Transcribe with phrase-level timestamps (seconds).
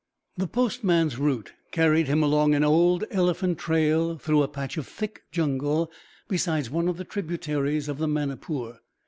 [0.35, 5.21] The postman's route carried him along an old elephant trail through a patch of thick
[5.31, 5.91] jungle
[6.27, 8.79] beside one of the tributaries of the Manipur.